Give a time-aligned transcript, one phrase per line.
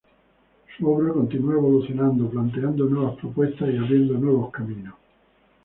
[0.75, 4.95] Su obra continúa evolucionando, planteando nuevas propuestas y abriendo nuevos caminos.